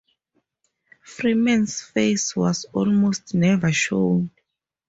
[1.03, 4.31] Freeman's face was almost never shown.